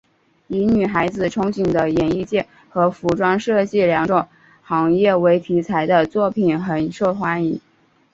[0.47, 4.27] 以女孩子憧憬的演艺界和服装设计两种
[4.63, 7.61] 行业为题材的作品很受欢迎。